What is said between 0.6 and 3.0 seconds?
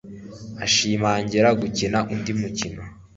Ashimangira gukina undi mukino